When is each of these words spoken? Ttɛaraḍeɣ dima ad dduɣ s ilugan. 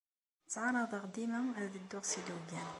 Ttɛaraḍeɣ 0.45 1.03
dima 1.13 1.39
ad 1.61 1.67
dduɣ 1.81 2.03
s 2.05 2.13
ilugan. 2.19 2.69